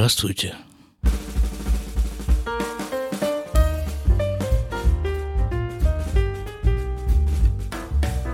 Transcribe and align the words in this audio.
Здравствуйте. 0.00 0.54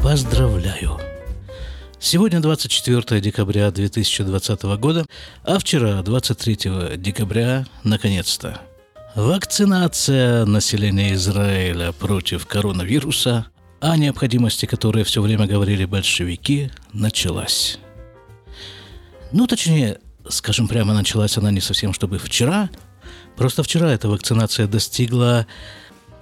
Поздравляю! 0.00 1.00
Сегодня 1.98 2.39
24 2.39 3.21
декабря 3.21 3.73
2020 3.73 4.62
года, 4.79 5.07
а 5.43 5.59
вчера, 5.59 6.00
23 6.02 6.98
декабря, 6.98 7.67
наконец-то, 7.83 8.61
вакцинация 9.17 10.45
населения 10.45 11.14
Израиля 11.14 11.91
против 11.91 12.46
коронавируса, 12.46 13.46
о 13.80 13.96
необходимости 13.96 14.67
которой 14.67 15.03
все 15.03 15.21
время 15.21 15.48
говорили 15.48 15.85
большевики, 15.85 16.71
началась. 16.93 17.80
Ну, 19.32 19.48
точнее, 19.48 19.98
скажем 20.29 20.68
прямо, 20.68 20.94
началась 20.94 21.36
она 21.36 21.50
не 21.50 21.61
совсем 21.61 21.93
чтобы 21.93 22.18
вчера, 22.18 22.71
просто 23.36 23.62
вчера 23.62 23.93
эта 23.93 24.08
вакцинация 24.08 24.67
достигла 24.67 25.46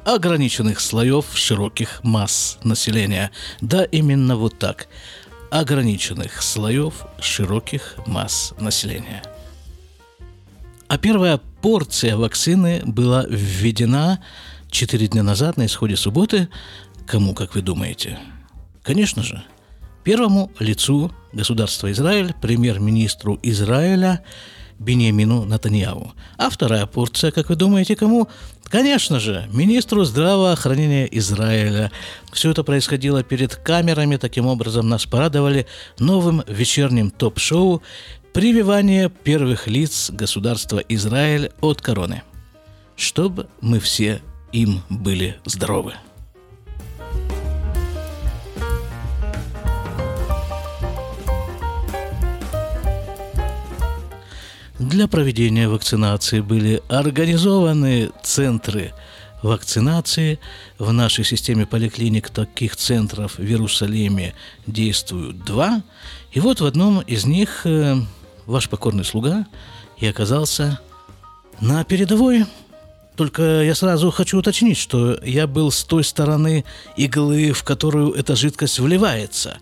ограниченных 0.04 0.80
слоев 0.80 1.26
широких 1.34 2.00
масс 2.02 2.58
населения. 2.62 3.30
Да, 3.60 3.84
именно 3.84 4.36
вот 4.36 4.58
так. 4.58 4.88
Ограниченных 5.50 6.42
слоев 6.42 7.06
широких 7.20 7.96
масс 8.06 8.54
населения. 8.58 9.22
А 10.88 10.98
первая 10.98 11.40
порция 11.62 12.16
вакцины 12.16 12.82
была 12.84 13.24
введена 13.28 14.22
4 14.70 15.08
дня 15.08 15.22
назад 15.22 15.56
на 15.56 15.66
исходе 15.66 15.96
субботы. 15.96 16.48
Кому, 17.06 17.34
как 17.34 17.54
вы 17.54 17.62
думаете? 17.62 18.18
Конечно 18.82 19.22
же, 19.22 19.42
первому 20.04 20.52
лицу 20.58 21.10
государства 21.32 21.90
Израиль, 21.90 22.34
премьер-министру 22.40 23.38
Израиля 23.42 24.22
Бенемину 24.78 25.44
Натаньяву. 25.44 26.12
А 26.36 26.50
вторая 26.50 26.86
порция, 26.86 27.30
как 27.30 27.48
вы 27.48 27.56
думаете, 27.56 27.96
кому? 27.96 28.28
Конечно 28.64 29.20
же, 29.20 29.48
министру 29.52 30.04
здравоохранения 30.04 31.06
Израиля. 31.18 31.90
Все 32.32 32.50
это 32.50 32.64
происходило 32.64 33.22
перед 33.22 33.54
камерами, 33.56 34.16
таким 34.16 34.46
образом 34.46 34.88
нас 34.88 35.06
порадовали 35.06 35.66
новым 35.98 36.42
вечерним 36.46 37.10
топ-шоу 37.10 37.82
«Прививание 38.32 39.08
первых 39.08 39.68
лиц 39.68 40.10
государства 40.10 40.78
Израиль 40.88 41.52
от 41.60 41.80
короны». 41.80 42.22
Чтобы 42.96 43.46
мы 43.60 43.78
все 43.80 44.20
им 44.52 44.82
были 44.88 45.36
здоровы. 45.44 45.94
Для 54.78 55.06
проведения 55.06 55.68
вакцинации 55.68 56.40
были 56.40 56.82
организованы 56.88 58.10
центры 58.24 58.92
вакцинации. 59.40 60.40
В 60.78 60.92
нашей 60.92 61.24
системе 61.24 61.64
поликлиник 61.64 62.28
таких 62.28 62.74
центров 62.74 63.38
в 63.38 63.42
Иерусалиме 63.42 64.34
действуют 64.66 65.44
два. 65.44 65.82
И 66.32 66.40
вот 66.40 66.60
в 66.60 66.66
одном 66.66 67.00
из 67.02 67.24
них 67.24 67.64
э, 67.64 67.94
ваш 68.46 68.68
покорный 68.68 69.04
слуга 69.04 69.46
и 69.98 70.06
оказался 70.06 70.80
на 71.60 71.84
передовой. 71.84 72.44
Только 73.16 73.62
я 73.62 73.74
сразу 73.74 74.10
хочу 74.10 74.38
уточнить, 74.38 74.76
что 74.76 75.18
я 75.22 75.46
был 75.46 75.70
с 75.70 75.84
той 75.84 76.02
стороны 76.02 76.64
иглы, 76.96 77.52
в 77.52 77.62
которую 77.62 78.12
эта 78.12 78.34
жидкость 78.34 78.80
вливается. 78.80 79.58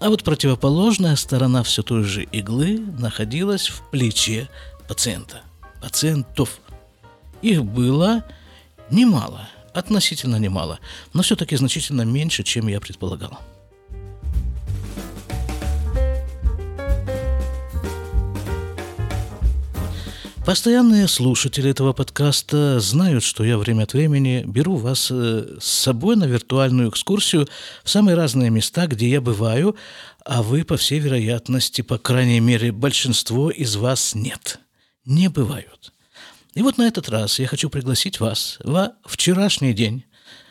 А 0.00 0.08
вот 0.08 0.24
противоположная 0.24 1.14
сторона 1.16 1.62
все 1.62 1.82
той 1.82 2.02
же 2.02 2.24
иглы 2.24 2.78
находилась 2.98 3.68
в 3.68 3.82
плече 3.90 4.48
пациента. 4.88 5.42
Пациентов. 5.80 6.58
Их 7.42 7.64
было 7.64 8.24
немало, 8.90 9.48
относительно 9.72 10.36
немало, 10.36 10.80
но 11.12 11.22
все-таки 11.22 11.54
значительно 11.56 12.02
меньше, 12.02 12.42
чем 12.42 12.66
я 12.66 12.80
предполагал. 12.80 13.38
Постоянные 20.46 21.08
слушатели 21.08 21.70
этого 21.70 21.92
подкаста 21.92 22.78
знают, 22.78 23.24
что 23.24 23.42
я 23.42 23.58
время 23.58 23.82
от 23.82 23.94
времени 23.94 24.44
беру 24.46 24.76
вас 24.76 25.08
э, 25.10 25.56
с 25.58 25.66
собой 25.66 26.14
на 26.14 26.22
виртуальную 26.22 26.88
экскурсию 26.90 27.48
в 27.82 27.90
самые 27.90 28.14
разные 28.14 28.48
места, 28.48 28.86
где 28.86 29.10
я 29.10 29.20
бываю, 29.20 29.74
а 30.24 30.44
вы, 30.44 30.62
по 30.62 30.76
всей 30.76 31.00
вероятности, 31.00 31.82
по 31.82 31.98
крайней 31.98 32.38
мере, 32.38 32.70
большинство 32.70 33.50
из 33.50 33.74
вас 33.74 34.14
нет. 34.14 34.60
Не 35.04 35.26
бывают. 35.26 35.92
И 36.54 36.62
вот 36.62 36.78
на 36.78 36.86
этот 36.86 37.08
раз 37.08 37.40
я 37.40 37.48
хочу 37.48 37.68
пригласить 37.68 38.20
вас 38.20 38.58
во 38.62 38.92
вчерашний 39.04 39.72
день 39.72 40.04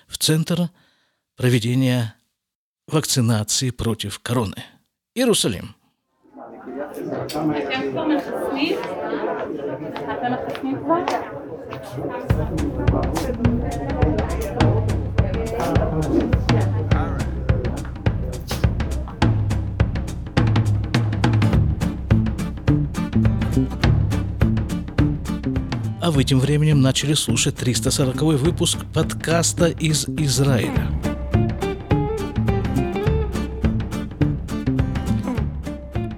в 0.10 0.18
Центр 0.18 0.72
проведения 1.38 2.16
вакцинации 2.86 3.70
против 3.70 4.20
короны. 4.20 4.62
Иерусалим. 5.14 5.74
אתם 10.13 10.33
מחסנים 10.33 10.77
כבר? 10.79 11.05
А 26.03 26.11
вы 26.11 26.25
тем 26.25 26.41
временем 26.41 26.81
начали 26.81 27.15
слушать 27.15 27.57
340 27.57 28.23
выпуск 28.41 28.79
подкаста 28.93 29.67
из 29.67 30.09
Израиля. 30.09 31.04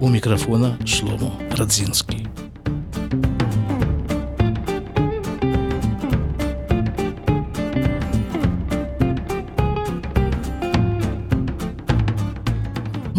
У 0.08 0.10
микрофона 0.10 0.78
Шломо 0.86 1.34
Радзинский. 1.50 2.26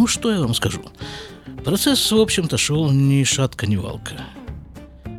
что 0.07 0.31
я 0.31 0.39
вам 0.39 0.55
скажу? 0.55 0.81
Процесс, 1.63 2.11
в 2.11 2.19
общем-то, 2.19 2.57
шел 2.57 2.89
ни 2.89 3.23
шатка, 3.23 3.67
ни 3.67 3.75
валка. 3.75 4.15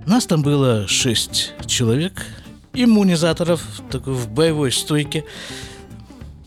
Нас 0.07 0.27
там 0.27 0.43
было 0.43 0.89
шесть 0.89 1.53
человек, 1.67 2.27
иммунизаторов 2.75 3.63
так, 3.93 4.09
в 4.09 4.29
боевой 4.29 4.73
стойке, 4.73 5.25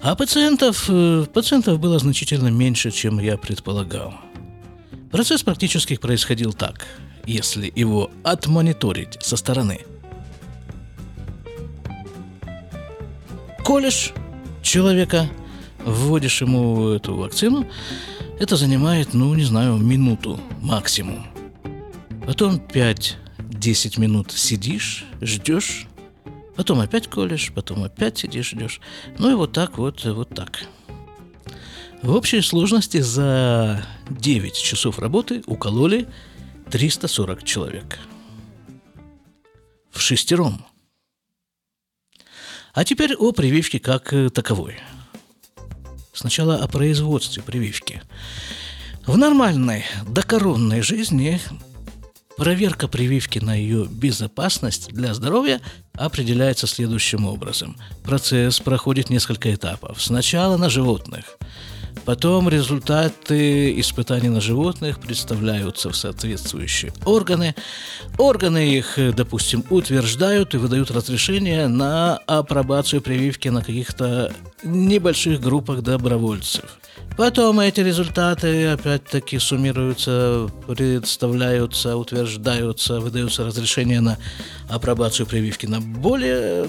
а 0.01 0.17
пациентов, 0.17 0.90
э, 0.90 1.25
пациентов 1.34 1.79
было 1.79 1.97
значительно 1.97 2.50
меньше, 2.50 2.91
чем 2.91 3.19
я 3.19 3.38
предполагал. 3.38 4.22
Процесс 5.13 5.44
практически 5.44 5.96
происходил 5.96 6.53
так, 6.53 6.88
если 7.28 7.72
его 7.75 8.09
отмониторить 8.24 9.19
со 9.22 9.38
стороны. 9.38 9.81
Колешь 13.63 14.12
человека, 14.63 15.29
вводишь 15.85 16.41
ему 16.41 16.90
эту 16.90 17.16
вакцину, 17.16 17.68
это 18.40 18.56
занимает, 18.56 19.13
ну, 19.13 19.31
не 19.35 19.44
знаю, 19.44 19.78
минуту 19.78 20.40
максимум. 20.59 21.28
Потом 22.25 22.56
5-10 22.56 24.00
минут 24.02 24.31
сидишь, 24.31 25.06
ждешь, 25.22 25.85
потом 26.56 26.79
опять 26.79 27.07
колешь, 27.07 27.52
потом 27.53 27.84
опять 27.84 28.18
сидишь, 28.18 28.50
ждешь. 28.50 28.81
Ну 29.19 29.29
и 29.29 29.35
вот 29.35 29.52
так 29.52 29.78
вот, 29.78 30.03
вот 30.06 30.29
так. 30.29 30.63
В 32.03 32.14
общей 32.14 32.41
сложности 32.41 33.00
за 33.00 33.86
9 34.09 34.53
часов 34.55 35.00
работы 35.00 35.41
укололи 35.47 36.08
340 36.70 37.44
человек. 37.44 37.97
В 39.91 40.00
шестером. 40.00 40.66
А 42.73 42.84
теперь 42.84 43.16
о 43.16 43.32
прививке 43.32 43.79
как 43.79 44.14
таковой– 44.34 44.79
Сначала 46.14 46.58
о 46.58 46.67
производстве 46.67 47.41
прививки. 47.41 48.02
В 49.08 49.17
нормальной 49.17 49.84
докоронной 50.08 50.82
жизни 50.82 51.41
проверка 52.38 52.88
прививки 52.88 53.40
на 53.40 53.55
ее 53.55 53.85
безопасность 53.85 54.90
для 54.94 55.16
здоровья 55.16 55.59
определяется 55.94 56.67
следующим 56.67 57.26
образом. 57.26 57.78
Процесс 58.03 58.59
проходит 58.59 59.09
несколько 59.09 59.53
этапов. 59.53 60.02
Сначала 60.02 60.55
на 60.58 60.70
животных– 60.70 61.38
Потом 62.05 62.49
результаты 62.49 63.79
испытаний 63.79 64.29
на 64.29 64.41
животных 64.41 64.99
представляются 64.99 65.90
в 65.90 65.95
соответствующие 65.95 66.91
органы. 67.05 67.55
Органы 68.17 68.75
их, 68.75 68.97
допустим, 69.16 69.63
утверждают 69.69 70.53
и 70.53 70.57
выдают 70.57 70.91
разрешение 70.91 71.67
на 71.67 72.17
апробацию 72.28 73.01
прививки 73.01 73.47
на 73.47 73.61
каких-то 73.61 74.34
небольших 74.63 75.40
группах 75.40 75.81
добровольцев. 75.81 76.78
Потом 77.16 77.59
эти 77.59 77.79
результаты 77.79 78.67
опять-таки 78.69 79.37
суммируются, 79.37 80.49
представляются, 80.67 81.95
утверждаются, 81.95 82.99
выдаются 82.99 83.45
разрешения 83.45 84.01
на 84.01 84.17
апробацию 84.67 85.28
прививки 85.28 85.67
на 85.67 85.79
более 85.79 86.67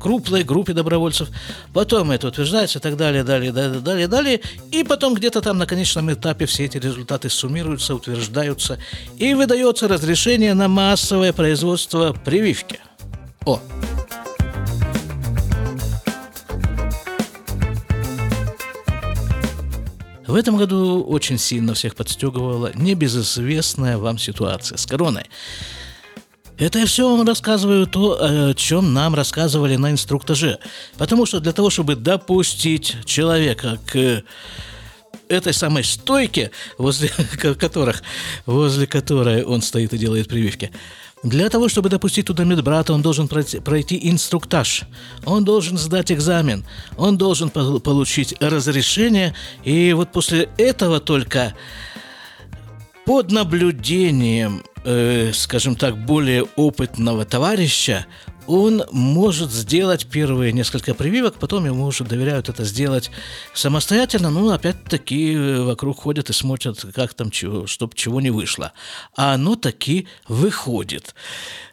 крупной 0.00 0.44
группе 0.44 0.74
добровольцев. 0.74 1.28
Потом 1.72 2.12
это 2.12 2.28
утверждается 2.28 2.78
и 2.78 2.82
так 2.82 2.96
далее, 2.96 3.24
далее, 3.24 3.50
далее, 3.50 3.80
далее, 3.80 4.06
далее. 4.06 4.40
И 4.70 4.84
потом 4.84 5.14
где-то 5.14 5.40
там 5.40 5.58
на 5.58 5.66
конечном 5.66 6.12
этапе 6.12 6.46
все 6.46 6.66
эти 6.66 6.78
результаты 6.78 7.28
суммируются, 7.28 7.96
утверждаются 7.96 8.78
и 9.16 9.34
выдается 9.34 9.88
разрешение 9.88 10.54
на 10.54 10.68
массовое 10.68 11.32
производство 11.32 12.12
прививки. 12.24 12.78
О! 13.44 13.60
В 20.34 20.36
этом 20.36 20.56
году 20.56 21.00
очень 21.04 21.38
сильно 21.38 21.74
всех 21.74 21.94
подстегивала 21.94 22.72
небезызвестная 22.74 23.98
вам 23.98 24.18
ситуация 24.18 24.76
с 24.76 24.84
короной. 24.84 25.26
Это 26.58 26.80
я 26.80 26.86
все 26.86 27.08
вам 27.08 27.24
рассказываю 27.24 27.86
то, 27.86 28.18
о 28.20 28.52
чем 28.54 28.92
нам 28.92 29.14
рассказывали 29.14 29.76
на 29.76 29.92
инструктаже. 29.92 30.58
Потому 30.98 31.24
что 31.24 31.38
для 31.38 31.52
того, 31.52 31.70
чтобы 31.70 31.94
допустить 31.94 32.96
человека 33.04 33.78
к 33.86 34.24
этой 35.28 35.52
самой 35.52 35.84
стойке, 35.84 36.50
возле 36.78 37.10
которых, 37.60 38.02
возле 38.44 38.88
которой 38.88 39.44
он 39.44 39.62
стоит 39.62 39.94
и 39.94 39.98
делает 39.98 40.26
прививки, 40.26 40.72
для 41.24 41.48
того, 41.48 41.68
чтобы 41.68 41.88
допустить 41.88 42.26
туда 42.26 42.44
медбрата, 42.44 42.92
он 42.92 43.00
должен 43.00 43.28
пройти, 43.28 43.58
пройти 43.58 43.98
инструктаж, 44.10 44.82
он 45.24 45.44
должен 45.44 45.78
сдать 45.78 46.12
экзамен, 46.12 46.64
он 46.98 47.16
должен 47.16 47.48
получить 47.48 48.34
разрешение, 48.40 49.34
и 49.64 49.94
вот 49.94 50.12
после 50.12 50.50
этого 50.58 51.00
только 51.00 51.54
под 53.06 53.32
наблюдением, 53.32 54.62
э, 54.84 55.32
скажем 55.32 55.76
так, 55.76 55.96
более 56.04 56.44
опытного 56.56 57.24
товарища 57.24 58.06
он 58.46 58.84
может 58.90 59.50
сделать 59.50 60.06
первые 60.06 60.52
несколько 60.52 60.94
прививок, 60.94 61.34
потом 61.38 61.64
ему 61.64 61.84
уже 61.86 62.04
доверяют 62.04 62.48
это 62.48 62.64
сделать 62.64 63.10
самостоятельно. 63.54 64.30
Ну, 64.30 64.50
опять-таки, 64.50 65.34
э, 65.34 65.62
вокруг 65.62 66.00
ходят 66.00 66.30
и 66.30 66.32
смотрят, 66.32 66.84
как 66.94 67.14
там 67.14 67.30
чего, 67.30 67.66
чтобы 67.66 67.94
чего 67.94 68.20
не 68.20 68.30
вышло. 68.30 68.72
А 69.16 69.34
оно 69.34 69.56
таки 69.56 70.08
выходит. 70.28 71.14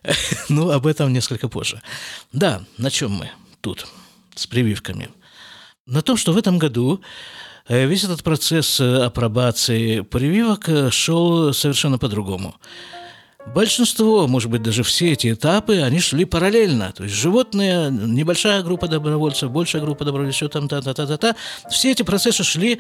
ну, 0.50 0.72
об 0.72 0.88
этом 0.88 1.12
несколько 1.14 1.50
позже. 1.50 1.82
Да, 2.32 2.64
на 2.78 2.90
чем 2.90 3.12
мы 3.12 3.32
тут 3.62 3.88
с 4.36 4.48
прививками? 4.48 5.10
На 5.86 6.02
том, 6.02 6.18
что 6.18 6.32
в 6.32 6.38
этом 6.38 6.58
году 6.58 7.02
э, 7.68 7.86
весь 7.86 8.04
этот 8.04 8.24
процесс 8.24 8.80
э, 8.80 9.04
апробации 9.04 10.02
прививок 10.02 10.70
шел 10.92 11.54
совершенно 11.54 11.98
по-другому. 11.98 12.56
Большинство, 13.48 14.28
может 14.28 14.50
быть, 14.52 14.62
даже 14.62 14.84
все 14.84 15.14
эти 15.14 15.34
этапы, 15.34 15.82
они 15.82 16.00
шли 16.00 16.26
параллельно. 16.26 16.94
То 16.96 17.04
есть 17.04 17.16
животные, 17.16 17.90
небольшая 17.90 18.62
группа 18.62 18.88
добровольцев, 18.88 19.52
большая 19.52 19.82
группа 19.82 20.06
добровольцев, 20.06 20.36
все 20.36 20.48
там, 20.48 20.68
та-та-та-та-та. 20.68 21.36
Все 21.70 21.92
эти 21.92 22.04
процессы 22.04 22.44
шли 22.44 22.80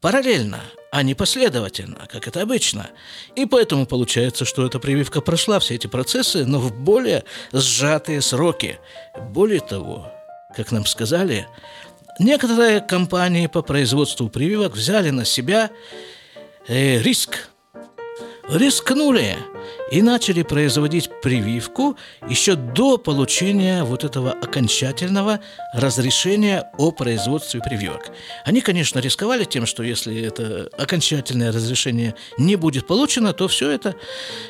параллельно, 0.00 0.60
а 0.90 1.02
не 1.02 1.14
последовательно, 1.14 2.08
как 2.10 2.26
это 2.26 2.42
обычно. 2.42 2.88
И 3.36 3.44
поэтому 3.46 3.86
получается, 3.86 4.44
что 4.44 4.66
эта 4.66 4.78
прививка 4.78 5.20
прошла 5.20 5.58
все 5.58 5.74
эти 5.74 5.86
процессы, 5.86 6.44
но 6.44 6.58
в 6.58 6.74
более 6.74 7.24
сжатые 7.52 8.22
сроки. 8.22 8.78
Более 9.30 9.60
того, 9.60 10.10
как 10.56 10.72
нам 10.72 10.86
сказали, 10.86 11.46
некоторые 12.18 12.80
компании 12.80 13.46
по 13.46 13.62
производству 13.62 14.28
прививок 14.28 14.74
взяли 14.74 15.10
на 15.10 15.24
себя 15.24 15.70
э, 16.66 17.00
риск. 17.02 17.49
Рискнули 18.52 19.36
и 19.92 20.02
начали 20.02 20.42
производить 20.42 21.08
прививку 21.22 21.96
еще 22.28 22.56
до 22.56 22.98
получения 22.98 23.84
вот 23.84 24.02
этого 24.02 24.32
окончательного 24.32 25.38
разрешения 25.72 26.68
о 26.76 26.90
производстве 26.90 27.60
прививок. 27.60 28.10
Они, 28.44 28.60
конечно, 28.60 28.98
рисковали 28.98 29.44
тем, 29.44 29.66
что 29.66 29.84
если 29.84 30.20
это 30.20 30.68
окончательное 30.76 31.52
разрешение 31.52 32.16
не 32.38 32.56
будет 32.56 32.88
получено, 32.88 33.32
то 33.34 33.46
все 33.46 33.70
это, 33.70 33.94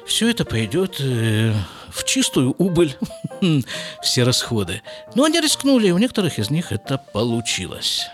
все 0.06 0.30
это 0.30 0.46
пойдет 0.46 0.96
э, 1.00 1.52
в 1.90 2.04
чистую 2.04 2.54
убыль, 2.56 2.96
все 4.02 4.22
расходы. 4.22 4.80
Но 5.14 5.24
они 5.24 5.40
рискнули, 5.40 5.88
и 5.88 5.92
у 5.92 5.98
некоторых 5.98 6.38
из 6.38 6.48
них 6.48 6.72
это 6.72 6.96
получилось. 7.12 8.08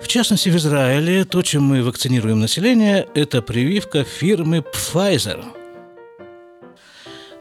В 0.00 0.08
частности, 0.08 0.48
в 0.48 0.56
Израиле 0.56 1.24
то, 1.24 1.42
чем 1.42 1.64
мы 1.64 1.82
вакцинируем 1.82 2.40
население, 2.40 3.06
это 3.14 3.42
прививка 3.42 4.04
фирмы 4.04 4.58
Pfizer– 4.58 5.44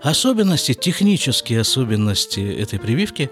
Особенности, 0.02 0.74
технические 0.74 1.62
особенности 1.62 2.40
этой 2.40 2.80
прививки 2.80 3.32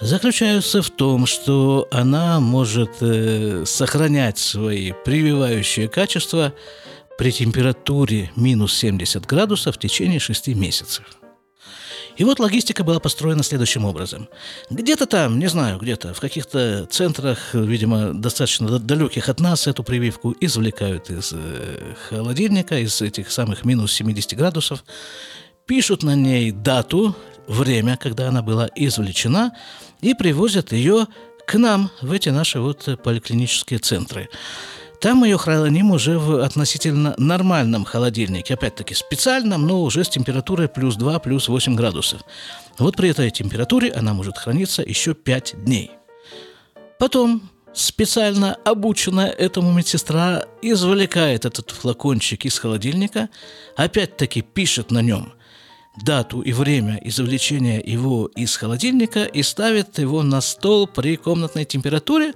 заключаются 0.00 0.82
в 0.82 0.90
том, 0.90 1.24
что 1.26 1.88
она 1.90 2.40
может 2.40 2.90
э, 3.00 3.64
сохранять 3.64 4.38
свои 4.38 4.92
прививающие 5.04 5.88
качества 5.88 6.52
при 7.16 7.32
температуре 7.32 8.30
минус 8.36 8.74
70 8.74 9.24
градусов 9.24 9.76
в 9.76 9.78
течение 9.78 10.20
6 10.20 10.48
месяцев. 10.48 11.04
И 12.16 12.24
вот 12.24 12.38
логистика 12.38 12.84
была 12.84 13.00
построена 13.00 13.42
следующим 13.42 13.84
образом. 13.84 14.28
Где-то 14.70 15.06
там, 15.06 15.38
не 15.38 15.48
знаю, 15.48 15.78
где-то 15.78 16.14
в 16.14 16.20
каких-то 16.20 16.86
центрах, 16.86 17.54
видимо, 17.54 18.14
достаточно 18.14 18.78
далеких 18.78 19.28
от 19.28 19.40
нас, 19.40 19.66
эту 19.66 19.82
прививку 19.82 20.34
извлекают 20.40 21.10
из 21.10 21.32
э, 21.34 21.94
холодильника, 22.08 22.78
из 22.78 23.02
этих 23.02 23.30
самых 23.30 23.64
минус 23.64 23.92
70 23.92 24.36
градусов, 24.36 24.84
пишут 25.66 26.02
на 26.02 26.14
ней 26.14 26.52
дату, 26.52 27.16
время, 27.46 27.96
когда 27.96 28.28
она 28.28 28.42
была 28.42 28.68
извлечена, 28.74 29.52
и 30.00 30.14
привозят 30.14 30.72
ее 30.72 31.06
к 31.46 31.58
нам, 31.58 31.90
в 32.00 32.12
эти 32.12 32.28
наши 32.30 32.60
вот 32.60 32.88
поликлинические 33.02 33.78
центры. 33.78 34.28
Там 35.04 35.22
ее 35.22 35.36
храним 35.36 35.90
уже 35.90 36.18
в 36.18 36.42
относительно 36.42 37.14
нормальном 37.18 37.84
холодильнике, 37.84 38.54
опять-таки 38.54 38.94
специальном, 38.94 39.66
но 39.66 39.82
уже 39.82 40.02
с 40.02 40.08
температурой 40.08 40.66
плюс 40.66 40.96
2, 40.96 41.18
плюс 41.18 41.46
8 41.46 41.74
градусов. 41.74 42.22
Вот 42.78 42.96
при 42.96 43.10
этой 43.10 43.30
температуре 43.30 43.92
она 43.92 44.14
может 44.14 44.38
храниться 44.38 44.80
еще 44.80 45.12
5 45.12 45.56
дней. 45.62 45.90
Потом 46.98 47.50
специально 47.74 48.54
обученная 48.64 49.28
этому 49.28 49.74
медсестра 49.74 50.46
извлекает 50.62 51.44
этот 51.44 51.70
флакончик 51.70 52.46
из 52.46 52.58
холодильника, 52.58 53.28
опять-таки 53.76 54.40
пишет 54.40 54.90
на 54.90 55.02
нем– 55.02 55.34
дату 55.96 56.40
и 56.40 56.52
время 56.52 56.98
извлечения 57.02 57.80
его 57.80 58.26
из 58.34 58.56
холодильника 58.56 59.24
и 59.24 59.42
ставит 59.42 59.98
его 59.98 60.22
на 60.22 60.40
стол 60.40 60.86
при 60.86 61.16
комнатной 61.16 61.64
температуре. 61.64 62.34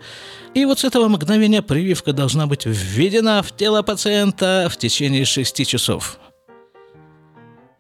И 0.54 0.64
вот 0.64 0.80
с 0.80 0.84
этого 0.84 1.08
мгновения 1.08 1.62
прививка 1.62 2.12
должна 2.12 2.46
быть 2.46 2.66
введена 2.66 3.42
в 3.42 3.54
тело 3.54 3.82
пациента 3.82 4.68
в 4.70 4.76
течение 4.76 5.24
6 5.24 5.66
часов. 5.66 6.18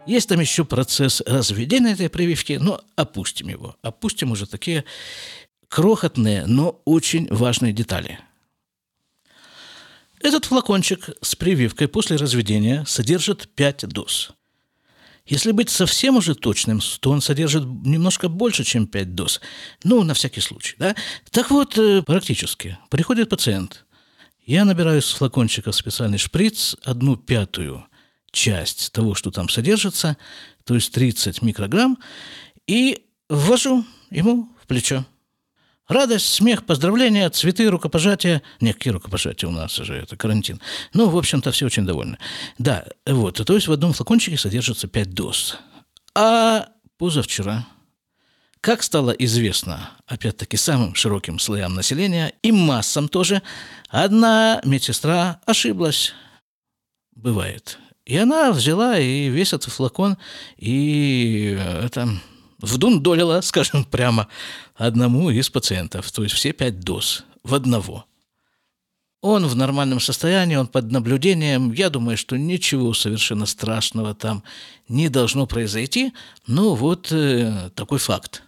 Есть 0.06 0.28
там 0.28 0.40
еще 0.40 0.64
процесс 0.64 1.20
разведения 1.26 1.92
этой 1.92 2.08
прививки, 2.08 2.58
но 2.60 2.80
опустим 2.96 3.48
его. 3.48 3.76
Опустим 3.82 4.32
уже 4.32 4.46
такие 4.46 4.84
крохотные, 5.68 6.46
но 6.46 6.80
очень 6.86 7.28
важные 7.30 7.72
детали. 7.72 8.18
Этот 10.20 10.46
флакончик 10.46 11.10
с 11.20 11.36
прививкой 11.36 11.86
после 11.86 12.16
разведения 12.16 12.84
содержит 12.86 13.48
5 13.54 13.88
доз– 13.88 14.32
если 15.28 15.52
быть 15.52 15.68
совсем 15.68 16.16
уже 16.16 16.34
точным, 16.34 16.80
то 17.00 17.10
он 17.10 17.20
содержит 17.20 17.64
немножко 17.64 18.28
больше, 18.28 18.64
чем 18.64 18.86
5 18.86 19.14
доз. 19.14 19.40
Ну, 19.84 20.02
на 20.02 20.14
всякий 20.14 20.40
случай. 20.40 20.74
Да? 20.78 20.96
Так 21.30 21.50
вот, 21.50 21.76
э, 21.76 22.02
практически. 22.02 22.78
Приходит 22.88 23.28
пациент. 23.28 23.84
Я 24.46 24.64
набираю 24.64 25.02
с 25.02 25.12
флакончика 25.12 25.72
специальный 25.72 26.16
шприц, 26.16 26.76
одну 26.82 27.16
пятую 27.16 27.86
часть 28.30 28.92
того, 28.92 29.14
что 29.14 29.30
там 29.30 29.50
содержится, 29.50 30.16
то 30.64 30.74
есть 30.74 30.92
30 30.92 31.42
микрограмм, 31.42 31.98
и 32.66 33.04
ввожу 33.28 33.84
ему 34.10 34.50
в 34.62 34.66
плечо. 34.66 35.04
Радость, 35.88 36.26
смех, 36.26 36.66
поздравления, 36.66 37.30
цветы, 37.30 37.66
рукопожатия. 37.70 38.42
Нет, 38.60 38.76
какие 38.76 38.92
рукопожатия 38.92 39.48
у 39.48 39.52
нас 39.52 39.78
уже, 39.78 39.94
это 39.94 40.18
карантин. 40.18 40.60
Ну, 40.92 41.08
в 41.08 41.16
общем-то, 41.16 41.50
все 41.50 41.64
очень 41.64 41.86
довольны. 41.86 42.18
Да, 42.58 42.84
вот, 43.06 43.42
то 43.42 43.54
есть 43.54 43.68
в 43.68 43.72
одном 43.72 43.94
флакончике 43.94 44.36
содержится 44.36 44.86
5 44.86 45.14
доз. 45.14 45.56
А 46.14 46.68
позавчера, 46.98 47.66
как 48.60 48.82
стало 48.82 49.12
известно, 49.12 49.92
опять-таки, 50.06 50.58
самым 50.58 50.94
широким 50.94 51.38
слоям 51.38 51.74
населения 51.74 52.34
и 52.42 52.52
массам 52.52 53.08
тоже, 53.08 53.40
одна 53.88 54.60
медсестра 54.64 55.40
ошиблась. 55.46 56.12
Бывает. 57.14 57.78
И 58.04 58.14
она 58.18 58.52
взяла 58.52 58.98
и 58.98 59.30
весь 59.30 59.54
этот 59.54 59.72
флакон, 59.72 60.18
и 60.58 61.58
это 61.82 62.10
вдундолила, 62.58 63.40
скажем 63.42 63.84
прямо, 63.84 64.28
одному 64.74 65.30
из 65.30 65.50
пациентов, 65.50 66.10
то 66.12 66.22
есть 66.22 66.34
все 66.34 66.52
пять 66.52 66.80
доз 66.80 67.24
в 67.42 67.54
одного. 67.54 68.04
Он 69.20 69.46
в 69.46 69.56
нормальном 69.56 69.98
состоянии, 69.98 70.54
он 70.54 70.68
под 70.68 70.92
наблюдением. 70.92 71.72
Я 71.72 71.90
думаю, 71.90 72.16
что 72.16 72.36
ничего 72.36 72.94
совершенно 72.94 73.46
страшного 73.46 74.14
там 74.14 74.44
не 74.88 75.08
должно 75.08 75.46
произойти. 75.46 76.12
Ну, 76.46 76.74
вот 76.74 77.10
э, 77.10 77.70
такой 77.74 77.98
факт. 77.98 78.44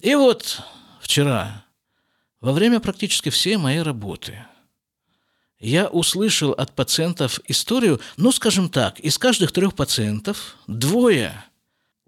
И 0.00 0.14
вот 0.14 0.62
вчера, 1.02 1.64
во 2.40 2.52
время 2.52 2.80
практически 2.80 3.28
всей 3.28 3.58
моей 3.58 3.82
работы, 3.82 4.46
я 5.60 5.88
услышал 5.88 6.52
от 6.52 6.72
пациентов 6.72 7.40
историю, 7.46 8.00
ну, 8.16 8.32
скажем 8.32 8.70
так, 8.70 9.00
из 9.00 9.18
каждых 9.18 9.52
трех 9.52 9.74
пациентов 9.74 10.56
двое, 10.66 11.44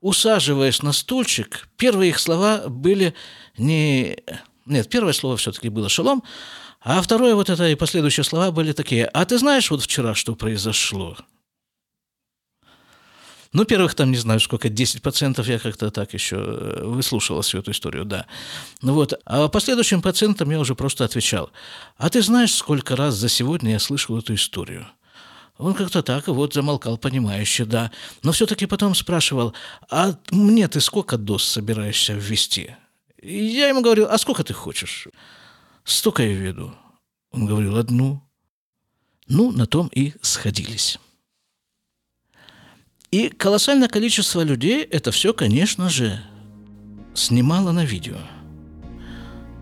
усаживаясь 0.07 0.83
на 0.83 0.93
стульчик, 0.93 1.69
первые 1.77 2.11
их 2.11 2.21
слова 2.21 2.69
были 2.69 3.13
не... 3.59 4.17
Нет, 4.65 4.89
первое 4.89 5.13
слово 5.13 5.37
все-таки 5.37 5.69
было 5.69 5.89
«шалом», 5.89 6.23
а 6.81 7.03
второе 7.03 7.35
вот 7.35 7.51
это 7.51 7.69
и 7.69 7.75
последующие 7.75 8.23
слова 8.23 8.53
были 8.53 8.71
такие. 8.71 9.07
А 9.07 9.25
ты 9.25 9.37
знаешь 9.37 9.69
вот 9.69 9.83
вчера, 9.83 10.15
что 10.15 10.37
произошло? 10.37 11.17
Ну, 13.53 13.65
первых 13.65 13.97
там, 13.97 14.13
не 14.13 14.17
знаю, 14.17 14.39
сколько, 14.39 14.69
10% 14.69 15.45
я 15.51 15.59
как-то 15.59 15.91
так 15.91 16.15
еще 16.15 16.37
э, 16.37 16.85
выслушала 16.85 17.43
всю 17.43 17.59
эту 17.59 17.73
историю, 17.73 18.05
да. 18.05 18.27
Ну 18.83 18.95
вот, 18.95 19.15
а 19.25 19.49
последующим 19.49 20.03
пациентам 20.03 20.51
я 20.53 20.61
уже 20.61 20.77
просто 20.77 21.05
отвечал. 21.05 21.51
А 21.97 22.11
ты 22.11 22.23
знаешь, 22.23 22.55
сколько 22.55 22.95
раз 22.95 23.15
за 23.15 23.29
сегодня 23.29 23.73
я 23.73 23.81
слышал 23.81 24.17
эту 24.17 24.35
историю? 24.35 24.87
Он 25.59 25.73
как-то 25.73 26.03
так 26.03 26.29
вот 26.29 26.53
замолкал, 26.53 26.99
понимающе, 26.99 27.65
да. 27.65 27.91
Но 28.23 28.33
все-таки 28.33 28.67
потом 28.67 28.95
спрашивал, 28.95 29.55
а 29.91 30.15
мне 30.31 30.69
ты 30.69 30.81
сколько 30.81 31.17
доз 31.17 31.45
собираешься 31.45 32.13
ввести? 32.13 32.77
И 33.23 33.45
я 33.45 33.69
ему 33.69 33.81
говорил, 33.81 34.07
а 34.11 34.19
сколько 34.19 34.45
ты 34.45 34.53
хочешь? 34.53 35.09
Столько 35.85 36.23
я 36.23 36.35
веду. 36.35 36.75
Он 37.31 37.47
говорил 37.47 37.77
одну. 37.77 38.23
Ну, 39.29 39.51
на 39.51 39.67
том 39.67 39.89
и 39.89 40.13
сходились. 40.21 40.99
И 43.11 43.29
колоссальное 43.29 43.89
количество 43.89 44.43
людей 44.43 44.83
это 44.83 45.11
все, 45.11 45.33
конечно 45.33 45.89
же, 45.89 46.23
снимало 47.15 47.73
на 47.73 47.85
видео– 47.85 48.19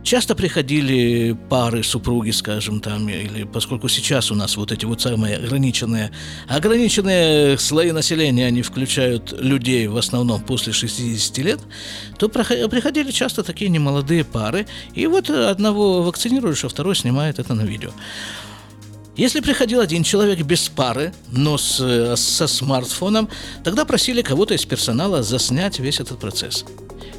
Часто 0.05 0.35
приходили 0.35 1.35
пары, 1.49 1.83
супруги, 1.83 2.31
скажем, 2.31 2.81
там, 2.81 3.09
или 3.09 3.45
поскольку 3.45 3.89
сейчас 3.89 4.31
у 4.31 4.35
нас 4.35 4.55
вот 4.59 4.71
эти 4.71 4.85
вот 4.85 5.01
самые 5.01 5.39
ограниченные, 5.39 6.11
ограниченные 6.47 7.57
слои 7.57 7.91
населения, 7.91 8.47
они 8.47 8.61
включают 8.61 9.33
людей 9.33 9.87
в 9.87 9.97
основном 9.97 10.43
после 10.43 10.75
60 10.75 11.39
лет, 11.39 11.61
то 12.19 12.29
приходили 12.29 13.11
часто 13.13 13.43
такие 13.43 13.71
немолодые 13.71 14.25
пары, 14.25 14.67
и 14.95 15.07
вот 15.07 15.31
одного 15.31 16.03
вакцинируешь, 16.03 16.65
а 16.67 16.69
второй 16.69 16.95
снимает 16.95 17.39
это 17.39 17.55
на 17.55 17.63
видео. 17.63 17.91
Если 19.17 19.41
приходил 19.41 19.81
один 19.81 20.03
человек 20.03 20.43
без 20.43 20.69
пары, 20.69 21.15
но 21.31 21.57
с, 21.57 22.17
со 22.17 22.47
смартфоном, 22.47 23.31
тогда 23.63 23.87
просили 23.87 24.21
кого-то 24.21 24.53
из 24.53 24.67
персонала 24.67 25.23
заснять 25.23 25.79
весь 25.79 26.01
этот 26.01 26.19
процесс. 26.19 26.67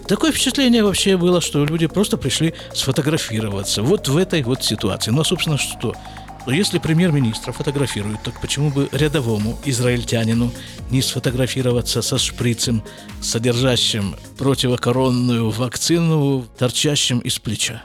Такое 0.07 0.31
впечатление 0.31 0.83
вообще 0.83 1.17
было, 1.17 1.41
что 1.41 1.65
люди 1.65 1.87
просто 1.87 2.17
пришли 2.17 2.53
сфотографироваться 2.73 3.81
вот 3.81 4.07
в 4.07 4.17
этой 4.17 4.43
вот 4.43 4.63
ситуации. 4.63 5.11
Ну, 5.11 5.21
а, 5.21 5.25
собственно, 5.25 5.57
что? 5.57 5.93
Но 6.45 6.53
если 6.53 6.77
премьер-министра 6.77 7.51
фотографируют, 7.51 8.21
так 8.21 8.39
почему 8.39 8.69
бы 8.69 8.87
рядовому 8.91 9.57
израильтянину 9.65 10.51
не 10.91 11.01
сфотографироваться 11.01 12.03
со 12.03 12.19
шприцем, 12.19 12.83
содержащим 13.19 14.15
противокоронную 14.37 15.49
вакцину, 15.49 16.45
торчащим 16.57 17.19
из 17.19 17.39
плеча? 17.39 17.81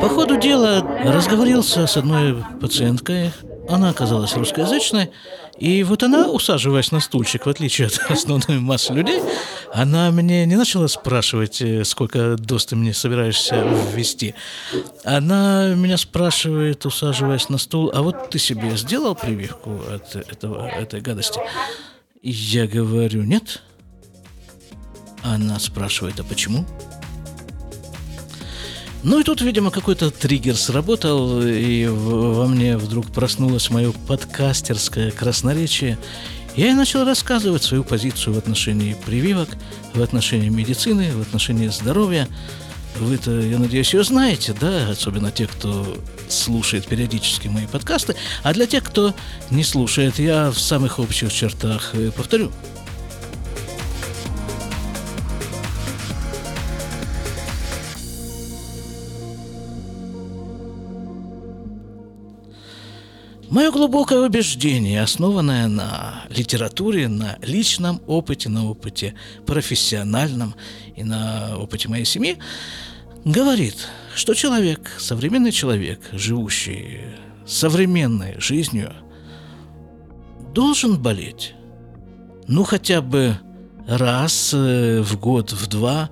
По 0.00 0.08
ходу 0.08 0.40
дела 0.40 0.80
разговорился 1.04 1.86
с 1.86 1.96
одной 1.98 2.42
пациенткой, 2.60 3.30
она 3.68 3.90
оказалась 3.90 4.34
русскоязычной, 4.34 5.10
и 5.58 5.82
вот 5.84 6.02
она, 6.02 6.28
усаживаясь 6.28 6.90
на 6.92 7.00
стульчик, 7.00 7.46
в 7.46 7.48
отличие 7.48 7.86
от 7.86 7.98
основной 8.10 8.58
массы 8.58 8.92
людей, 8.92 9.20
она 9.72 10.10
мне 10.10 10.46
не 10.46 10.56
начала 10.56 10.86
спрашивать, 10.88 11.62
э, 11.62 11.84
сколько 11.84 12.36
доз 12.36 12.66
ты 12.66 12.76
мне 12.76 12.92
собираешься 12.92 13.64
ввести. 13.94 14.34
Она 15.04 15.74
меня 15.74 15.96
спрашивает, 15.96 16.84
усаживаясь 16.86 17.48
на 17.48 17.58
стул, 17.58 17.90
а 17.94 18.02
вот 18.02 18.30
ты 18.30 18.38
себе 18.38 18.76
сделал 18.76 19.14
прививку 19.14 19.80
от 19.88 20.16
этого, 20.16 20.68
этой 20.68 21.00
гадости? 21.00 21.40
Я 22.22 22.66
говорю, 22.66 23.22
нет. 23.22 23.62
Она 25.22 25.58
спрашивает, 25.58 26.20
а 26.20 26.24
почему? 26.24 26.66
Ну 29.04 29.20
и 29.20 29.22
тут, 29.22 29.42
видимо, 29.42 29.70
какой-то 29.70 30.10
триггер 30.10 30.56
сработал, 30.56 31.42
и 31.42 31.86
во 31.86 32.46
мне 32.46 32.78
вдруг 32.78 33.06
проснулось 33.12 33.68
мое 33.68 33.92
подкастерское 34.08 35.10
красноречие. 35.10 35.98
Я 36.56 36.74
начал 36.74 37.04
рассказывать 37.04 37.62
свою 37.62 37.84
позицию 37.84 38.34
в 38.34 38.38
отношении 38.38 38.96
прививок, 39.04 39.50
в 39.92 40.00
отношении 40.00 40.48
медицины, 40.48 41.12
в 41.12 41.20
отношении 41.20 41.68
здоровья. 41.68 42.28
Вы-то, 42.98 43.40
я 43.40 43.58
надеюсь, 43.58 43.92
ее 43.92 44.04
знаете, 44.04 44.54
да, 44.58 44.88
особенно 44.88 45.30
те, 45.30 45.48
кто 45.48 45.86
слушает 46.28 46.86
периодически 46.86 47.48
мои 47.48 47.66
подкасты. 47.66 48.16
А 48.42 48.54
для 48.54 48.66
тех, 48.66 48.84
кто 48.84 49.14
не 49.50 49.64
слушает, 49.64 50.18
я 50.18 50.50
в 50.50 50.58
самых 50.58 50.98
общих 50.98 51.30
чертах 51.30 51.90
э, 51.92 52.10
повторю– 52.10 52.50
Мое 63.54 63.70
глубокое 63.70 64.26
убеждение, 64.26 65.00
основанное 65.00 65.68
на 65.68 66.24
литературе, 66.28 67.06
на 67.06 67.38
личном 67.40 68.02
опыте, 68.08 68.48
на 68.48 68.68
опыте 68.68 69.14
профессиональном 69.46 70.56
и 70.96 71.04
на 71.04 71.56
опыте 71.56 71.88
моей 71.88 72.04
семьи, 72.04 72.38
говорит, 73.24 73.76
что 74.16 74.34
человек, 74.34 74.90
современный 74.98 75.52
человек, 75.52 76.00
живущий 76.10 77.02
современной 77.46 78.40
жизнью, 78.40 78.92
должен 80.52 81.00
болеть. 81.00 81.54
Ну, 82.48 82.64
хотя 82.64 83.02
бы 83.02 83.38
раз 83.86 84.50
э, 84.52 85.00
в 85.00 85.16
год, 85.20 85.52
в 85.52 85.68
два, 85.68 86.10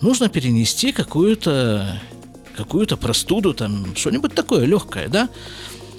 нужно 0.00 0.28
перенести 0.28 0.90
какую-то 0.90 2.00
какую-то 2.56 2.96
простуду, 2.96 3.54
там, 3.54 3.94
что-нибудь 3.94 4.34
такое 4.34 4.66
легкое, 4.66 5.06
да? 5.06 5.28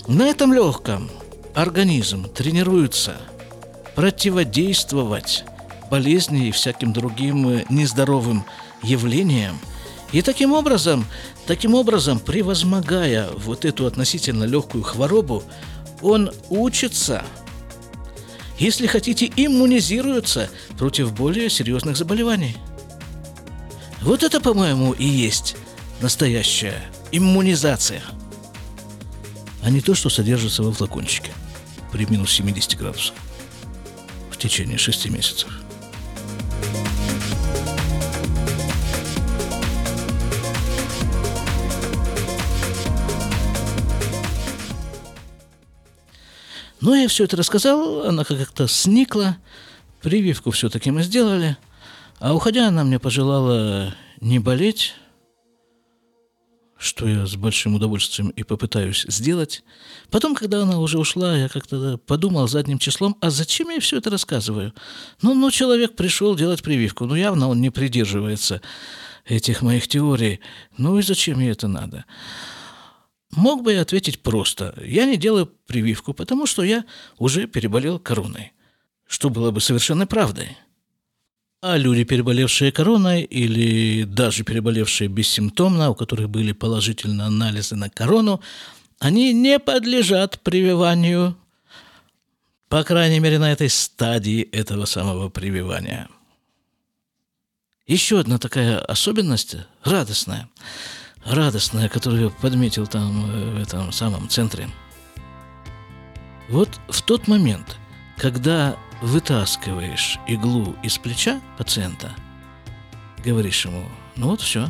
На 0.08 0.24
этом 0.24 0.52
легком 0.52 1.10
организм 1.54 2.28
тренируется 2.28 3.18
противодействовать 3.96 5.46
болезни 5.92 6.48
и 6.48 6.52
всяким 6.52 6.92
другим 6.92 7.48
э, 7.50 7.66
нездоровым 7.70 8.46
явлениям. 8.82 9.60
И 10.12 10.22
таким 10.22 10.54
образом, 10.54 11.06
таким 11.46 11.76
образом, 11.76 12.20
превозмогая 12.20 13.30
вот 13.38 13.64
эту 13.64 13.86
относительно 13.86 14.46
легкую 14.46 14.84
хворобу, 14.84 15.44
он 16.02 16.32
учится, 16.50 17.24
если 18.58 18.88
хотите, 18.88 19.32
иммунизируется 19.36 20.50
против 20.78 21.14
более 21.14 21.50
серьезных 21.50 21.96
заболеваний. 21.96 22.58
Вот 24.02 24.24
это, 24.24 24.42
по-моему, 24.42 24.94
и 24.94 25.06
есть 25.06 25.56
настоящая 26.02 26.82
иммунизация– 27.12 28.02
а 29.64 29.70
не 29.70 29.82
то, 29.82 29.96
что 29.96 30.10
содержится 30.10 30.64
во 30.64 30.72
флакончике 30.72 31.32
при 31.92 32.06
минус 32.06 32.32
70 32.32 32.78
градусах 32.78 33.16
в 34.32 34.38
течение 34.38 34.78
6 34.78 35.10
месяцев. 35.10 35.50
Ну, 46.82 46.96
я 46.96 47.08
все 47.08 47.26
это 47.26 47.38
рассказал, 47.38 48.08
она 48.08 48.24
как-то 48.24 48.68
сникла, 48.68 49.38
прививку 50.02 50.50
все-таки 50.50 50.90
мы 50.90 51.04
сделали, 51.04 51.56
а 52.20 52.34
уходя 52.34 52.68
она 52.68 52.84
мне 52.84 52.98
пожелала 52.98 53.94
не 54.20 54.40
болеть, 54.40 54.96
что 56.82 57.08
я 57.08 57.28
с 57.28 57.36
большим 57.36 57.76
удовольствием 57.76 58.30
и 58.30 58.42
попытаюсь 58.42 59.06
сделать. 59.08 59.64
Потом, 60.10 60.34
когда 60.34 60.64
она 60.64 60.80
уже 60.80 60.98
ушла, 60.98 61.38
я 61.38 61.48
как-то 61.48 62.00
подумал 62.00 62.48
задним 62.48 62.80
числом, 62.80 63.16
а 63.22 63.30
зачем 63.30 63.70
я 63.70 63.80
все 63.80 63.98
это 63.98 64.10
рассказываю? 64.10 64.74
Ну, 65.22 65.36
ну, 65.36 65.52
человек 65.52 65.96
пришел 65.96 66.36
делать 66.36 66.64
прививку, 66.64 67.06
ну, 67.06 67.14
явно 67.14 67.50
он 67.50 67.62
не 67.62 67.70
придерживается 67.70 68.62
этих 69.26 69.62
моих 69.62 69.88
теорий. 69.88 70.40
Ну 70.76 70.98
и 70.98 71.04
зачем 71.04 71.38
мне 71.38 71.52
это 71.52 71.68
надо? 71.68 72.06
Мог 73.36 73.62
бы 73.62 73.74
я 73.74 73.82
ответить 73.82 74.24
просто. 74.24 74.74
Я 74.84 75.06
не 75.06 75.18
делаю 75.18 75.46
прививку, 75.46 76.16
потому 76.16 76.48
что 76.48 76.64
я 76.64 76.84
уже 77.20 77.46
переболел 77.46 78.00
короной. 78.00 78.54
Что 79.06 79.30
было 79.30 79.52
бы 79.52 79.62
совершенно 79.62 80.08
правдой. 80.08 80.58
А 81.64 81.78
люди, 81.78 82.04
переболевшие 82.04 82.72
короной 82.72 83.22
или 83.22 84.04
даже 84.04 84.44
переболевшие 84.44 85.08
бессимптомно, 85.08 85.92
у 85.92 85.96
которых 85.96 86.28
были 86.28 86.54
положительные 86.54 87.28
анализы 87.28 87.76
на 87.76 87.88
корону, 87.88 88.42
они 88.98 89.32
не 89.32 89.60
подлежат 89.60 90.40
прививанию, 90.42 91.38
по 92.68 92.84
крайней 92.84 93.20
мере, 93.20 93.38
на 93.38 93.52
этой 93.52 93.70
стадии 93.70 94.42
этого 94.42 94.86
самого 94.86 95.30
прививания. 95.30 96.10
Еще 97.86 98.20
одна 98.20 98.40
такая 98.40 98.80
особенность, 98.80 99.56
радостная, 99.84 100.50
радостная, 101.26 101.90
которую 101.90 102.32
подметил 102.42 102.88
там 102.88 103.30
э, 103.30 103.52
в 103.52 103.62
этом 103.62 103.92
самом 103.92 104.30
центре. 104.30 104.68
Вот 106.50 106.70
в 106.90 107.04
тот 107.04 107.28
момент, 107.28 107.78
когда 108.18 108.78
вытаскиваешь 109.02 110.20
иглу 110.28 110.76
из 110.84 110.98
плеча 110.98 111.42
пациента, 111.58 112.12
говоришь 113.24 113.66
ему, 113.66 113.84
ну 114.16 114.30
вот 114.30 114.42
все, 114.42 114.70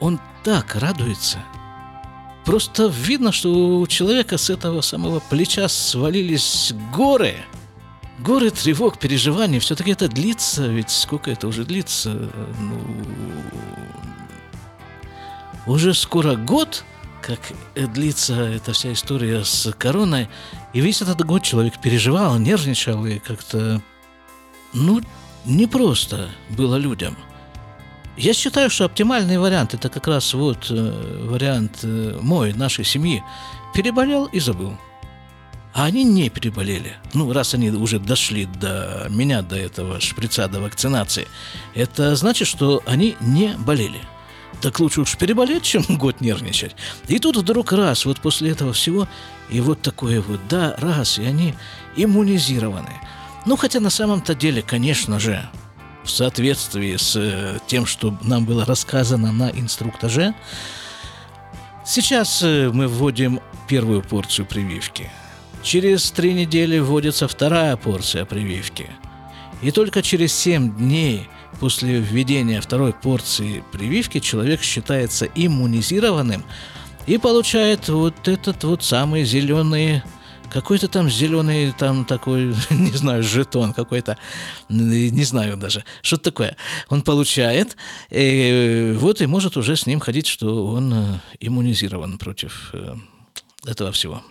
он 0.00 0.20
так 0.44 0.74
радуется– 0.76 1.38
Просто 2.48 2.86
видно, 2.86 3.30
что 3.30 3.78
у 3.78 3.86
человека 3.86 4.38
с 4.38 4.48
этого 4.48 4.80
самого 4.80 5.20
плеча 5.20 5.68
свалились 5.68 6.72
горы. 6.94 7.34
Горы 8.20 8.50
тревог, 8.50 8.98
переживаний. 8.98 9.58
Все-таки 9.58 9.90
это 9.90 10.08
длится, 10.08 10.66
ведь 10.66 10.88
сколько 10.88 11.30
это 11.30 11.46
уже 11.46 11.66
длится? 11.66 12.30
Ну, 12.58 12.80
уже 15.66 15.92
скоро 15.92 16.36
год, 16.36 16.84
как 17.22 17.40
длится 17.92 18.34
эта 18.34 18.72
вся 18.72 18.92
история 18.92 19.44
с 19.44 19.72
короной. 19.78 20.28
И 20.72 20.80
весь 20.80 21.02
этот 21.02 21.24
год 21.24 21.42
человек 21.42 21.80
переживал, 21.80 22.38
нервничал 22.38 23.04
и 23.06 23.18
как-то... 23.18 23.82
Ну, 24.72 25.00
непросто 25.44 26.28
было 26.50 26.76
людям– 26.76 27.16
я 28.18 28.32
считаю, 28.32 28.68
что 28.68 28.84
оптимальный 28.84 29.38
вариант 29.38 29.74
это 29.74 29.88
как 29.88 30.08
раз 30.08 30.34
вот 30.34 30.66
э, 30.70 31.26
вариант 31.30 31.78
э, 31.84 32.18
мой, 32.20 32.52
нашей 32.52 32.84
семьи. 32.84 33.22
Переболел 33.74 34.24
и 34.24 34.40
забыл. 34.40 34.76
А 35.72 35.84
они 35.84 36.02
не 36.02 36.28
переболели. 36.28 36.96
Ну, 37.14 37.32
раз 37.32 37.54
они 37.54 37.70
уже 37.70 38.00
дошли 38.00 38.46
до 38.46 39.06
меня, 39.08 39.42
до 39.42 39.54
этого 39.54 40.00
шприца, 40.00 40.48
до 40.48 40.60
вакцинации, 40.60 41.28
это 41.74 42.16
значит, 42.16 42.48
что 42.48 42.82
они 42.86 43.14
не 43.20 43.54
болели. 43.56 44.00
Так 44.60 44.80
лучше 44.80 45.02
уж 45.02 45.16
переболеть, 45.16 45.62
чем 45.62 45.82
год 45.88 46.20
нервничать. 46.20 46.74
И 47.06 47.18
тут 47.18 47.36
вдруг 47.36 47.72
раз, 47.72 48.04
вот 48.04 48.20
после 48.20 48.50
этого 48.50 48.72
всего, 48.72 49.08
и 49.50 49.60
вот 49.60 49.82
такое 49.82 50.20
вот, 50.20 50.40
да, 50.48 50.74
раз, 50.78 51.18
и 51.18 51.24
они 51.24 51.54
иммунизированы. 51.96 52.92
Ну, 53.46 53.56
хотя 53.56 53.80
на 53.80 53.90
самом-то 53.90 54.34
деле, 54.34 54.62
конечно 54.62 55.20
же, 55.20 55.48
в 56.04 56.10
соответствии 56.10 56.96
с 56.96 57.16
э, 57.16 57.58
тем, 57.66 57.86
что 57.86 58.16
нам 58.22 58.44
было 58.44 58.64
рассказано 58.64 59.30
на 59.30 59.50
инструктаже. 59.50 60.34
Сейчас 61.84 62.42
э, 62.42 62.70
мы 62.72 62.88
вводим 62.88 63.40
первую 63.68 64.02
порцию 64.02 64.46
прививки. 64.46 65.10
Через 65.62 66.10
три 66.10 66.32
недели 66.32 66.78
вводится 66.78 67.28
вторая 67.28 67.76
порция 67.76 68.24
прививки. 68.24 68.90
И 69.60 69.70
только 69.70 70.02
через 70.02 70.34
семь 70.34 70.74
дней 70.76 71.28
после 71.58 72.00
введения 72.00 72.60
второй 72.60 72.92
порции 72.92 73.64
прививки 73.72 74.20
человек 74.20 74.62
считается 74.62 75.26
иммунизированным 75.34 76.44
и 77.06 77.18
получает 77.18 77.88
вот 77.88 78.28
этот 78.28 78.64
вот 78.64 78.82
самый 78.82 79.24
зеленый 79.24 80.02
какой-то 80.50 80.88
там 80.88 81.10
зеленый, 81.10 81.72
там 81.72 82.04
такой, 82.04 82.54
не 82.70 82.92
знаю, 82.92 83.22
жетон 83.22 83.72
какой-то, 83.72 84.18
не 84.68 85.24
знаю 85.24 85.56
даже, 85.56 85.84
что-то 86.02 86.24
такое. 86.24 86.56
Он 86.88 87.02
получает, 87.02 87.76
и 88.10 88.94
вот 88.98 89.20
и 89.20 89.26
может 89.26 89.56
уже 89.56 89.76
с 89.76 89.86
ним 89.86 90.00
ходить, 90.00 90.26
что 90.26 90.66
он 90.66 90.92
э, 90.92 91.20
иммунизирован 91.40 92.18
против 92.18 92.70
э, 92.72 92.94
этого 93.66 93.92
всего. 93.92 94.22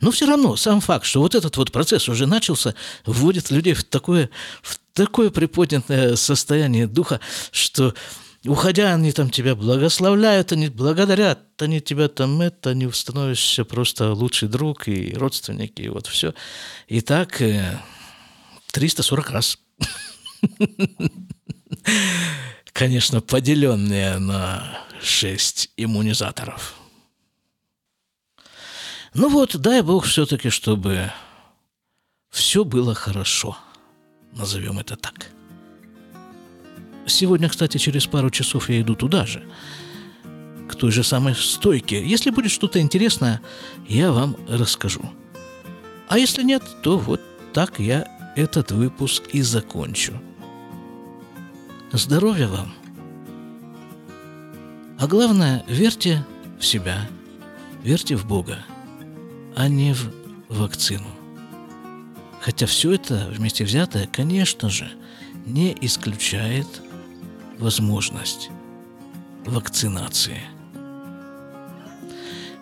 Но 0.00 0.10
все 0.10 0.26
равно 0.26 0.56
сам 0.56 0.80
факт, 0.80 1.06
что 1.06 1.20
вот 1.20 1.34
этот 1.34 1.56
вот 1.56 1.72
процесс 1.72 2.08
уже 2.08 2.26
начался, 2.26 2.74
вводит 3.06 3.50
людей 3.50 3.74
в 3.74 3.84
такое, 3.84 4.30
в 4.62 4.78
такое 4.92 5.30
приподнятое 5.30 6.16
состояние 6.16 6.86
духа, 6.86 7.20
что 7.50 7.94
Уходя, 8.44 8.92
они 8.92 9.12
там 9.12 9.30
тебя 9.30 9.54
благословляют, 9.54 10.50
они 10.50 10.68
благодарят, 10.68 11.62
они 11.62 11.80
тебя 11.80 12.08
там 12.08 12.40
это, 12.40 12.70
они 12.70 12.90
становишься 12.90 13.64
просто 13.64 14.12
лучший 14.12 14.48
друг 14.48 14.88
и 14.88 15.14
родственник, 15.14 15.78
и 15.78 15.88
вот 15.88 16.08
все. 16.08 16.34
И 16.88 17.02
так 17.02 17.40
340 18.72 19.30
э, 19.30 19.32
раз. 19.32 19.58
Конечно, 22.72 23.20
поделенные 23.20 24.18
на 24.18 24.76
6 25.00 25.70
иммунизаторов. 25.76 26.81
Ну 29.14 29.28
вот, 29.28 29.56
дай 29.58 29.82
бог 29.82 30.04
все-таки, 30.04 30.48
чтобы 30.48 31.12
все 32.30 32.64
было 32.64 32.94
хорошо. 32.94 33.58
Назовем 34.32 34.78
это 34.78 34.96
так. 34.96 35.30
Сегодня, 37.06 37.50
кстати, 37.50 37.76
через 37.76 38.06
пару 38.06 38.30
часов 38.30 38.70
я 38.70 38.80
иду 38.80 38.94
туда 38.94 39.26
же, 39.26 39.44
к 40.68 40.74
той 40.76 40.90
же 40.90 41.04
самой 41.04 41.34
стойке. 41.34 42.02
Если 42.02 42.30
будет 42.30 42.50
что-то 42.50 42.80
интересное, 42.80 43.42
я 43.86 44.12
вам 44.12 44.36
расскажу. 44.48 45.02
А 46.08 46.18
если 46.18 46.42
нет, 46.42 46.62
то 46.82 46.96
вот 46.96 47.20
так 47.52 47.78
я 47.80 48.08
этот 48.34 48.72
выпуск 48.72 49.24
и 49.32 49.42
закончу. 49.42 50.14
Здоровья 51.92 52.48
вам! 52.48 52.72
А 54.98 55.06
главное, 55.06 55.64
верьте 55.66 56.24
в 56.58 56.64
себя, 56.64 57.08
верьте 57.82 58.16
в 58.16 58.26
Бога, 58.26 58.64
а 59.54 59.68
не 59.68 59.94
в 59.94 60.10
вакцину. 60.48 61.06
Хотя 62.40 62.66
все 62.66 62.92
это 62.92 63.28
вместе 63.30 63.64
взятое, 63.64 64.06
конечно 64.06 64.68
же, 64.68 64.90
не 65.46 65.76
исключает 65.80 66.66
возможность 67.58 68.50
вакцинации. 69.46 70.40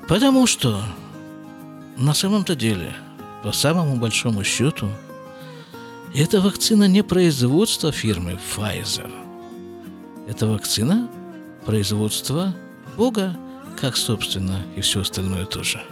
Потому 0.09 0.47
что 0.47 0.83
на 1.97 2.15
самом-то 2.15 2.57
деле, 2.57 2.95
по 3.43 3.53
самому 3.53 3.97
большому 3.97 4.43
счету, 4.43 4.89
эта 6.15 6.41
вакцина 6.41 6.89
не 6.89 7.03
производство 7.03 7.93
фирмы 7.93 8.39
Pfizer. 8.57 9.11
Это 10.27 10.47
вакцина 10.47 11.09
производства 11.65 12.55
Бога, 12.97 13.37
как, 13.81 13.97
собственно, 13.97 14.63
и 14.77 14.81
все 14.81 15.03
остальное 15.03 15.45
тоже. 15.45 15.83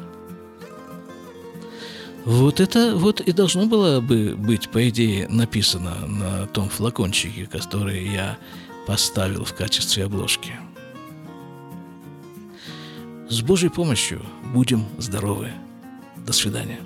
Вот 2.29 2.61
это 2.61 2.95
вот 2.95 3.23
и 3.23 3.33
должно 3.33 3.65
было 3.65 4.03
бы 4.03 4.37
быть, 4.37 4.69
по 4.69 4.87
идее, 4.91 5.27
написано 5.29 6.07
на 6.07 6.47
том 6.49 6.69
флакончике, 6.69 7.47
который 7.47 8.07
я 8.07 8.37
поставил 8.87 9.47
в 9.47 9.55
качестве 9.55 10.05
обложки. 10.05 10.53
С 13.31 13.41
Божьей 13.41 13.71
помощью 13.71 14.21
будем 14.53 14.85
здоровы. 14.99 15.53
До 16.19 16.35
свидания. 16.35 16.81